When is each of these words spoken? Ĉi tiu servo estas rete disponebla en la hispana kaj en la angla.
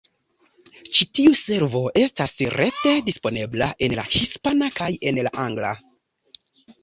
Ĉi 0.97 1.05
tiu 1.17 1.33
servo 1.41 1.81
estas 2.03 2.33
rete 2.55 2.93
disponebla 3.09 3.67
en 3.87 3.95
la 3.99 4.05
hispana 4.15 4.71
kaj 4.79 4.89
en 5.11 5.19
la 5.29 5.35
angla. 5.45 5.75